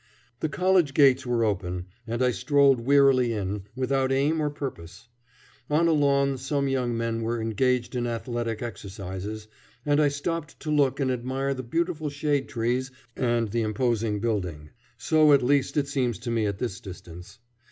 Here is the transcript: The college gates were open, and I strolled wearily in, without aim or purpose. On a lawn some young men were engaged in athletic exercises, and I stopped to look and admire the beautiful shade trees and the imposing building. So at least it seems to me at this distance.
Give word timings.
The 0.39 0.49
college 0.49 0.95
gates 0.95 1.27
were 1.27 1.43
open, 1.45 1.85
and 2.07 2.23
I 2.23 2.31
strolled 2.31 2.79
wearily 2.81 3.33
in, 3.33 3.65
without 3.75 4.11
aim 4.11 4.41
or 4.41 4.49
purpose. 4.49 5.07
On 5.69 5.87
a 5.87 5.91
lawn 5.91 6.39
some 6.39 6.67
young 6.67 6.97
men 6.97 7.21
were 7.21 7.39
engaged 7.39 7.95
in 7.95 8.07
athletic 8.07 8.63
exercises, 8.63 9.47
and 9.85 10.01
I 10.01 10.07
stopped 10.07 10.59
to 10.61 10.71
look 10.71 10.99
and 10.99 11.11
admire 11.11 11.53
the 11.53 11.61
beautiful 11.61 12.09
shade 12.09 12.49
trees 12.49 12.89
and 13.15 13.49
the 13.51 13.61
imposing 13.61 14.19
building. 14.19 14.71
So 14.97 15.33
at 15.33 15.43
least 15.43 15.77
it 15.77 15.87
seems 15.87 16.17
to 16.21 16.31
me 16.31 16.47
at 16.47 16.57
this 16.57 16.79
distance. 16.79 17.37